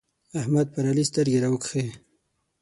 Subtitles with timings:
[0.39, 1.85] احمد پر علي سترګې راوکښې.